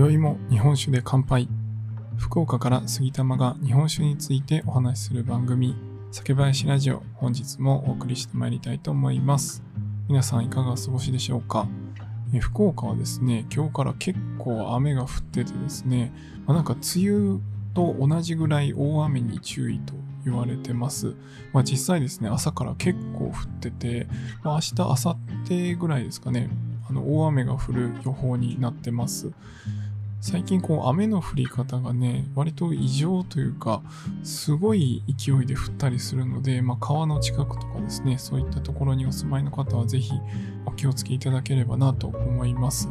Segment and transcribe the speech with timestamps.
[0.00, 1.46] 宵も日本酒で乾杯
[2.16, 5.76] 福岡から杉玉が日本酒についてお話しする番組
[6.10, 9.62] 酒林ラジオ本日もお送りしてまいりたいと思います
[10.08, 11.68] 皆さんいかがお過ごしでしょうか？
[12.40, 16.14] 福岡はですね今日から結構雨が降っててですね、
[16.46, 17.40] まあ、なんか梅雨
[17.74, 19.92] と同じぐらい大雨に注意と
[20.24, 21.14] 言われてます。
[21.52, 24.06] まあ、実際ですね、朝から結構降ってて、
[24.42, 25.16] まあ、明日、明後
[25.48, 26.50] 日ぐらいですかね、
[26.88, 29.32] あの大雨が降る予報になってます。
[30.20, 33.82] 最近こう雨の降り方がね、割と異常というか、
[34.22, 40.12] すごい勢いで降ったりするので、まあ、川の近くとかですね、そういったところにお住まいの方はぜひ
[40.66, 42.88] お気をつけいただければなと思います。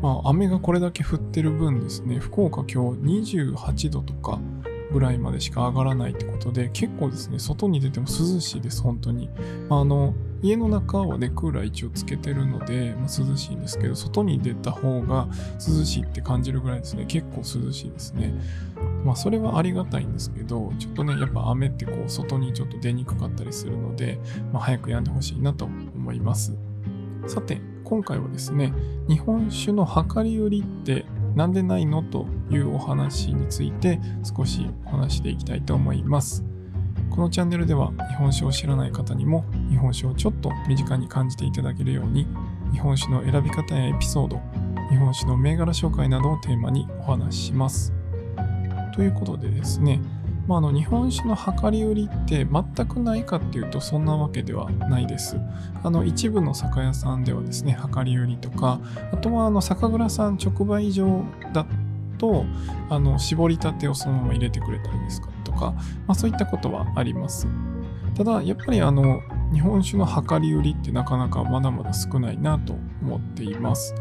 [0.00, 4.40] まあ、雨がこれだけ降ってる分ですね、福岡今日28度とか
[4.90, 9.28] ぐらいまでしか上がらないってことで、結構ですね、外に出ても涼しいです、本当に。
[9.68, 18.34] あの、家の中はね、クーラー一応つけてるので、まあ、涼しいんですけど、外に出た方が涼しいって感じるぐらいですね、結構涼しいですね。
[19.04, 24.18] まあ、それはありがたいんですけど、ちょっとね、やっぱ雨ってこう、外にちょっと出にくかったりするので、
[24.52, 26.56] まあ、早く止んでほしいなと思います。
[27.26, 28.72] さて、今回はですね、
[29.08, 36.44] 日本酒の量り売りってなんでないのというお話について少しお話していきたいと思います。
[37.14, 42.26] このチャンネルでは日本酒を知らない方にも日本酒をちょっと身近に感じていただけるように
[42.72, 44.42] 日本酒の選び方やエピソード、
[44.90, 47.92] 日本酒の銘柄紹介などをテーマにお話しします。
[48.96, 50.00] ということでですね、
[50.48, 55.36] まあ、あの日本酒の量り売りって全くないかっていうとそんなわけではないです。
[55.84, 58.80] あの一部の酒屋さんではですね、量り売りとか、
[59.12, 61.64] あとはあの酒蔵さん直売所だ
[62.18, 62.44] と、
[62.90, 65.72] あの絞りたてをそのまま入れてくれたりですとか、
[66.06, 67.46] まあ、そういったことはあります。
[68.14, 69.22] ただ、やっぱりあの
[69.52, 73.94] 日本酒の量り売りってなかなかまだまだ少ないなと思っています。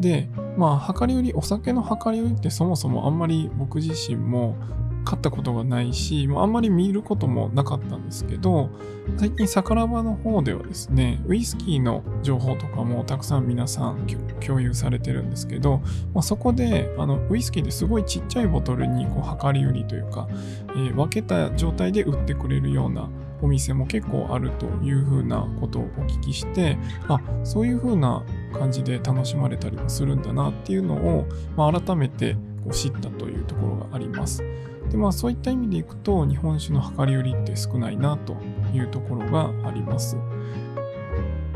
[0.00, 4.56] で、まあ、量り売り、お酒の量り売りってそもそもあんまり僕自身も
[5.04, 8.70] 買ったことがないし、あんまり見ることもなかったんですけど、
[9.18, 14.06] 最近、サラバの方ではですね、ウイスキーの情報とかもたくさん皆さん
[14.44, 15.78] 共有されてるんですけど、
[16.14, 23.08] まあ、そこであのウイスキーですごいちっちゃいボトルにこう量り売りというか、えー、分けた状態で売ってくれるような
[23.42, 31.26] お店も結構あるというふうなことをお聞きして、あ、そういうふうな感じで楽しまれたりもするんだなっていうのを、
[31.56, 32.36] まあ、改めて
[32.70, 34.44] 知ったというところがあります。
[34.92, 38.36] でまあそういった意味でいくと日本酒の量り売りって少ないなと
[38.74, 40.18] いうところがあります。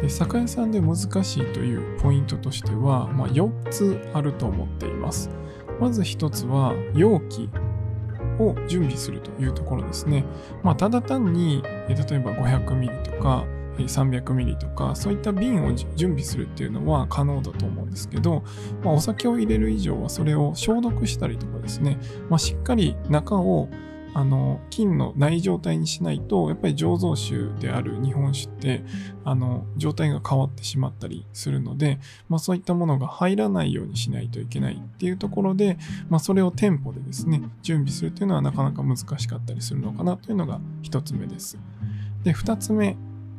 [0.01, 5.31] で酒屋さんで難しいというポイントとしては、まあ、4つあると思っています。
[5.79, 7.51] まず1つは容器
[8.39, 10.25] を準備するというところですね。
[10.63, 13.45] まあ、ただ単に、例えば500ミリとか
[13.85, 18.43] 300ミリとかそういった瓶を準備するっていうのは可能だと思うんですけど、
[18.83, 21.99] まあ、お酒を入れる以上はそれを消毒したりとかですね、
[22.29, 23.69] まあ、しっかり中を
[24.17, 28.83] あの菌のない状態にしないとやっぱり醸造酒である日本酒って
[29.25, 32.01] あの状態が変わってしまったりするので、
[32.31, 35.77] まあ、そういったものが入らないようにしないといけないっていうところで、
[36.09, 41.59] まあ、それを店舗でですね準備するっていうのはなかなか難しかったりするのかなというのが1つ目です。
[42.25, 42.97] で2つ目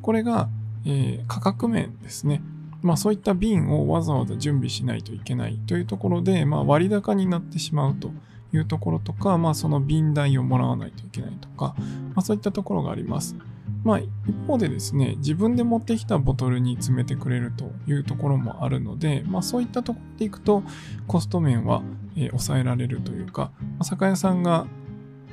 [0.08, 0.48] これが、
[0.86, 2.42] えー、価格面ですね。
[2.82, 8.12] まあそういった瓶をわざわざ準備しないといけないというところで、まあ割高になってしまうと
[8.54, 11.76] いうところとか、まあその瓶代をもらわないといけないとか、
[12.16, 13.36] まあそういったところがあります。
[13.84, 14.10] まあ一
[14.48, 20.64] 方でですね、自分で持ってきたボトルに詰めてくれるというところもあるので、まあそういったところでいくと
[21.06, 21.84] コスト面は、
[22.16, 24.68] え、抑えられるというか、ま、酒屋さんが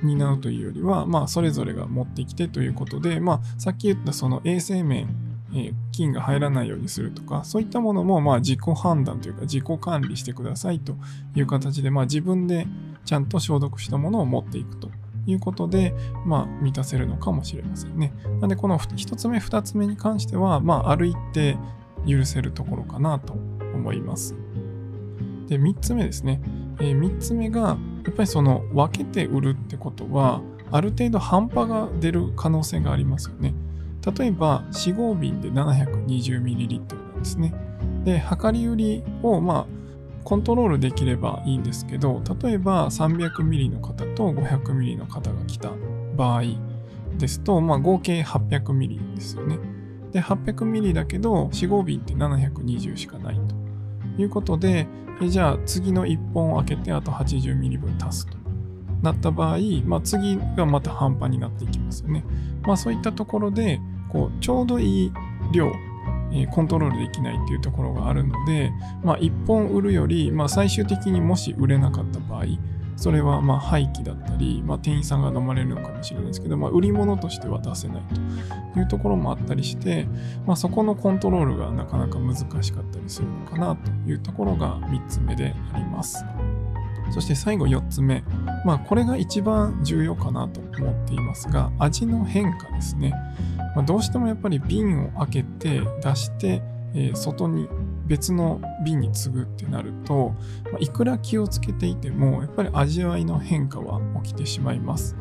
[0.03, 5.09] 担うというよりは、まあ、それぞれが持ってきてということで、まあ、さっき言ったその衛生面、
[5.55, 10.97] え、菌が入らないようにするとか、そういったものも、ま、自己判断というか、自己管理してくださいと
[11.37, 12.67] いう形で、まあ、自分で
[13.05, 14.91] ちゃんと消毒したものを持っていくと
[15.27, 15.95] いうことで、
[16.27, 18.13] まあ、満たせるのかもしれませんね。
[18.25, 21.57] なので、この1つ目、2つ目に関しては、まあ、ある一定
[22.07, 24.35] 許せるところかなと思います。
[25.47, 26.41] で、3つ目ですね。
[26.81, 27.61] えー、3つ目が、
[28.05, 33.55] やっぱりその分けて売るってことは、ある程度半端が出る可能性がありますよね。
[34.19, 36.79] 例えば、4合瓶で 720ml
[37.13, 37.55] なんですね。
[38.05, 39.67] で、量り売りを、まあ、
[40.25, 45.71] コントロールできればいいんですけど、例えば 300ml の方と 500ml の方が来た
[46.17, 46.43] 場合
[47.19, 49.59] ですと、まあ、合計 800ml ですよね。
[50.13, 53.54] で、800ml だけど、4合瓶って720しかないと
[54.19, 54.87] いうことで、
[55.23, 58.37] えじゃあ次の1本を開けてあと80ミリ分足すと
[59.03, 62.25] なった場合、まあ、次がまた半端になっていきますよね。
[62.63, 65.13] まあそういったところでこうちょうどいい
[65.53, 65.71] 量、
[66.33, 68.73] えコントロールできないっていうところがあるので、
[69.03, 72.45] まあ、1本売るより、まあ、最終的にもし売れなかった場合、
[72.97, 78.03] それはま廃棄だったり、まあ、店員さんが飲まれるのかもしれないですけど、まあ、売り物としては出せない
[78.73, 80.07] というところもあったりして、
[80.47, 86.25] まあ、そこのコントロールがなかなか難しかったりするのかなというところが3つ目であります。
[87.11, 88.25] そして最後4つ目。
[88.65, 93.13] まあこれが一番重要かなと思っていますが、味の変化ですね。
[93.77, 96.63] まあ、どうしてもやっぱり瓶を開けて出して、
[96.95, 97.69] えー、外に
[98.07, 100.35] 別の瓶に継ぐってなると、
[100.73, 105.17] ま、いくら気をつけていてもやっぱり味わいの変化は起きてしまいます。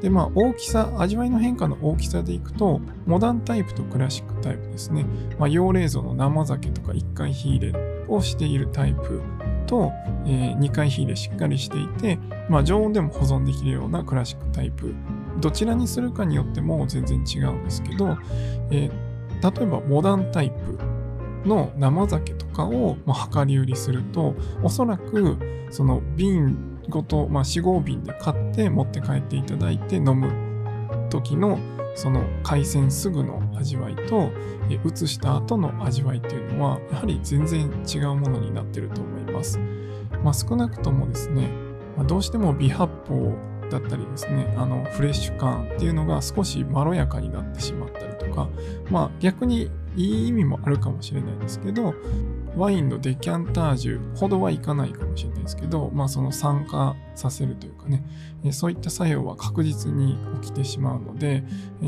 [0.00, 5.04] でまあ大きさ、味わいの変化の大きさでいくと、モダンタイプとクラシックタイプですね。
[5.38, 9.20] まあ、養冷蔵の生酒とか1回火入れをしているタイプ
[9.66, 9.92] と、
[10.26, 12.18] えー、2回火入れしっかりしていて、
[12.48, 14.94] まあ、常温でも保存できるようなクラシックタイプ。
[15.38, 18.16] どちらにするかによっても全然違うんですけど、
[18.70, 20.78] えー、例えばモダンタイプ
[21.44, 25.36] の生酒とかを、まあ、量り売りすると、おそらく
[25.70, 30.30] その瓶ごと、まあ、4合瓶で買って持って帰っていただいて飲む
[31.08, 31.58] 時の
[31.94, 34.30] その海鮮すぐの味わいと
[34.84, 39.58] 移した後の味わいっていうのはやはり全然違うものになってると思います。
[40.22, 41.48] まあ、少なくともですね、
[41.96, 43.32] まあ、どうしても微発泡
[43.70, 48.48] だったりですね、あのフレッシュ感っていうのが少しまろやかになってしまったりとか、
[48.90, 51.94] まあ逆にいい意味もあるかもしれないですけど、
[52.56, 58.04] ワインのデキャンタージュほどはいかないかもしれないですけど、まあその酸化させるというかね、
[58.52, 61.44] そういった作用は確実に起きてしまうので、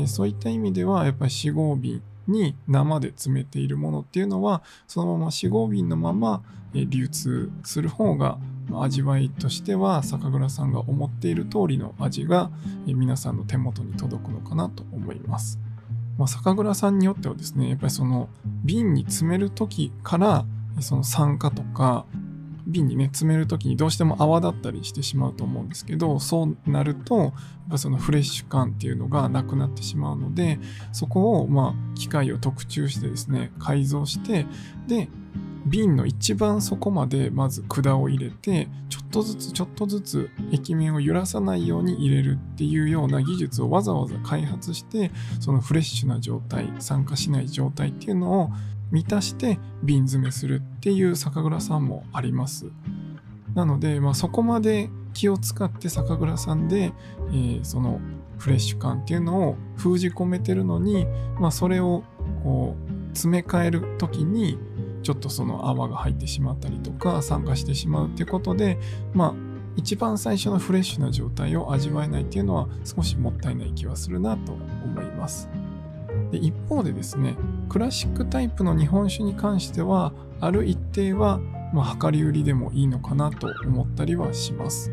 [0.07, 6.41] そういった意味ではやっぱり4合瓶に生で詰めているものっていうのは、そのまま4合瓶のまま
[6.73, 8.37] 流通する方が
[8.71, 12.51] 味わいとしては酒蔵さんが思っている通りの味が
[12.85, 15.59] 皆さんの手元に届くのかなと思います。
[16.17, 18.29] まあ、酒蔵さんによってはですね、やっぱりその
[18.63, 20.45] 瓶に詰める時から
[20.79, 22.05] その酸化とか
[22.65, 27.33] 瓶にね詰める時にどうしても泡立ったりしてしまうと思うんですけどそうなるとやっ
[27.71, 30.59] ぱそのフレッシュ感っていうのがなくなってしまうので
[30.91, 34.45] そこをまあ機械を特注してですね改造して
[34.87, 35.09] で
[35.65, 48.49] 瓶の一番底までまず管を入れてちょっとずつちょっとずつ液面を揺らさないように入れるっていうような技術をわざわざ開発してそのフレッシュな状態酸化しない状態っていうのを
[48.91, 52.67] 満たして瓶詰めするっていう酒蔵さんもあります。
[53.55, 56.91] なので、まあ、そこまで気を使って酒蔵さんで、
[57.29, 57.99] えー、その
[58.37, 61.05] フレッシュ感っていうのを封じ込めてるのに、
[61.39, 62.03] まあ、それを
[62.43, 64.57] こう詰め替える時に
[65.03, 68.79] ちょっとその泡が入ってしまったりとか酸化してしまうっていうことで
[69.13, 69.33] まあ
[69.75, 75.49] 一番最初のフレッシュな状態を味わえないっていうのは少しもったいない気はするなと思います。
[76.31, 77.35] で一方でですね
[77.69, 81.39] クラシックタイプの日本酒に関してはある一定は
[81.73, 84.91] まあ、量り売りでもいいのかなと思ったりはします。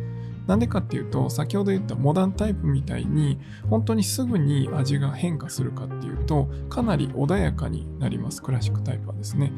[0.50, 3.38] なんでかっていうと、先ほど言ったモダンタイプみたいに、
[3.68, 9.52] 本当にすぐに味が変化するかっていうと、かなり穏やかになります、クラシックタイプはですね。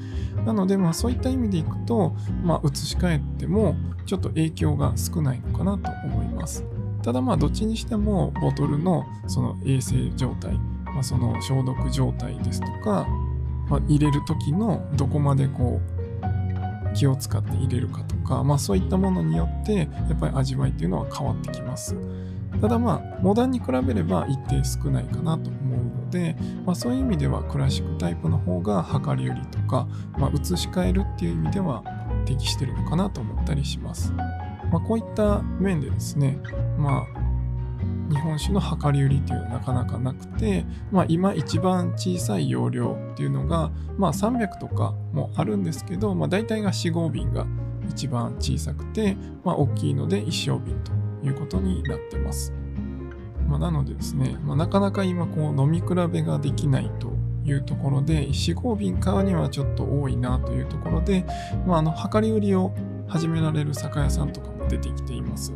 [0.44, 3.74] なので、まあそういった意味でいくと、まあ移し替えても、
[4.04, 6.62] ちょっと影響が少ないのかなと思います。
[7.02, 10.52] ただまあどっちにしても、ボトルのその衛生状態、
[10.84, 13.06] まあ、その消毒状態ですとか、
[13.70, 16.01] まあ、入れる時のどこまでこう
[16.92, 19.84] 気を使って入れるかとか、まあそういったものによってや
[20.14, 21.96] っぱり味わいっていうのは変わってきます。
[22.60, 31.82] ただまあモダンに比べれば一定少ないかなと思うので、まあ、そういう意味ではクラシックタイプの方が量り売りとか、まあ、移し替えるっていう意味では
[32.26, 34.12] 適してるのかなと思ったりします。
[34.70, 36.38] まあ、こういった面でですね、
[36.78, 37.21] まあ
[38.12, 47.46] 日本酒の量り売りっていうのはなかなかなくて、まあ、今一番小さい容量っていうのが、まあ、300とかもあるんですけど、まあ、大体が4合瓶が
[47.88, 50.92] 一番小さくて、まあ、大きいので1升瓶と
[51.26, 52.52] いうことになってます。
[53.48, 57.12] まあ、なのでですね、まあ、なかなか今こう飲み比べができないと
[57.44, 61.26] いうところで、4合瓶買うにはちょっと多いなというところで、
[61.66, 62.72] まあ、あの量り売りを
[63.08, 65.52] 始められる酒屋さんとかも出てきています。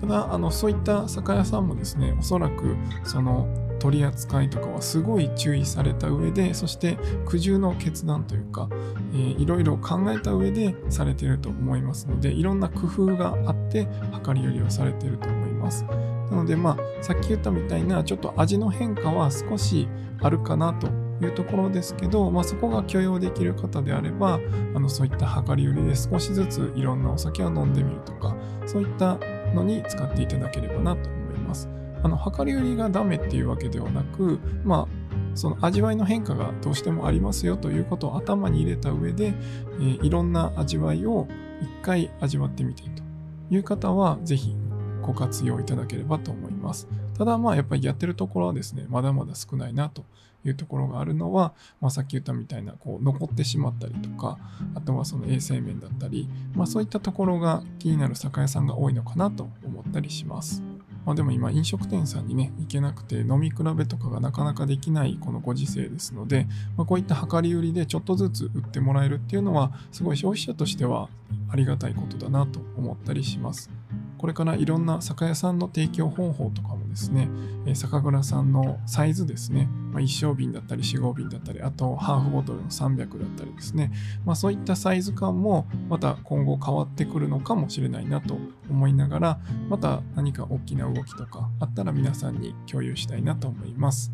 [0.00, 3.48] ただあのそういった酒屋さんもですねおそらくその
[3.78, 8.68] 取り扱いとかはすごい注意された上でそして苦渋の決断というか、
[9.12, 13.86] えー、いろいろ考えた上でされていると思いますのでいろんな工夫があって
[14.26, 15.84] 量り売りをされていると思います。
[15.84, 19.88] なのでまあさっき言ったみたいなちょっと味の変化は少し
[20.20, 20.88] あるかなと
[21.24, 24.40] いうところですけど、まあ、そこが許容できる方であれば
[24.74, 28.36] あのそういった量り売りで少しずついろんなお酒を飲んでみるとか
[28.66, 29.18] そういった
[29.56, 31.68] のに使っていただければなと思います。
[32.02, 39.34] あの量り売りがダメっていうわけではなく、まあ、その味わいの変化がどうしてもありますよということを頭に入れた上で、
[39.80, 41.26] えー、いろんな味わいを
[41.60, 43.02] 一回味わってみたいと
[43.50, 44.54] いう方は、ぜひ
[45.02, 46.88] ご活用いただければと思います。
[47.16, 50.04] ただまあやっぱりやってるところはですね、まだまだ少ないなと
[50.44, 54.38] いうところがあるのは、まあ、さっき言ったみたいなこう残ってしまったりとか、
[54.74, 60.62] あとはその衛生面だったり、まあそういったところが気になる酒屋さんが多いのかなと思ったりします。
[61.04, 71.08] まあ、でも今飲食店さんにね、行けなくて飲み比べとかがなかなかできないこのご時世ですので、まあ、こういった量り売りでちょっとずつ売ってもらえるっていうのは、すごい消費者としては
[71.48, 73.70] ありがたいことだなと思ったりします。
[74.18, 77.28] これからいろんな酒屋さんの提供方法とかもですね、
[77.66, 83.92] え酒蔵さんのサイズですね、まあ、1升瓶だったり4合瓶だったり、あとハーフボトルの300だったりですね、
[84.24, 88.38] まあ、そういったサイズ感もまた今後変わってくるのかもしれないなと
[88.70, 94.10] 思いながら、また何か大きな動きとかあったら皆さんに共有したいなと思います。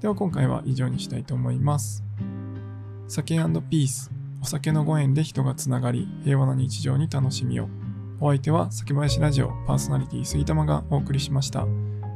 [0.00, 2.04] では今回は以上にしたいと思います。
[3.08, 3.36] 酒
[3.68, 4.10] ピース
[4.40, 7.68] お酒のご縁で人がつながり平和な日常に楽しみを
[8.22, 11.66] お相手は酒林ラジオパーソナリティ杉玉がお送りしました。